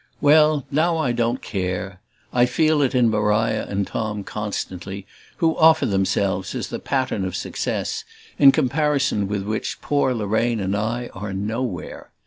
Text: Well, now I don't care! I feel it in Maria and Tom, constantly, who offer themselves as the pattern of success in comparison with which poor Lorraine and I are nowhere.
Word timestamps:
Well, 0.19 0.65
now 0.71 0.97
I 0.97 1.11
don't 1.11 1.43
care! 1.43 1.99
I 2.33 2.47
feel 2.47 2.81
it 2.81 2.95
in 2.95 3.11
Maria 3.11 3.67
and 3.67 3.85
Tom, 3.85 4.23
constantly, 4.23 5.05
who 5.37 5.55
offer 5.57 5.85
themselves 5.85 6.55
as 6.55 6.69
the 6.69 6.79
pattern 6.79 7.23
of 7.23 7.35
success 7.35 8.03
in 8.39 8.51
comparison 8.51 9.27
with 9.27 9.43
which 9.43 9.79
poor 9.79 10.15
Lorraine 10.15 10.59
and 10.59 10.75
I 10.75 11.11
are 11.13 11.33
nowhere. 11.33 12.09